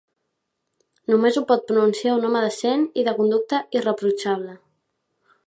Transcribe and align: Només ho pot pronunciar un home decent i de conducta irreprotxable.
Només 1.13 1.37
ho 1.37 1.43
pot 1.51 1.67
pronunciar 1.71 2.15
un 2.21 2.25
home 2.31 2.41
decent 2.47 2.87
i 3.03 3.05
de 3.09 3.15
conducta 3.21 3.61
irreprotxable. 3.81 4.59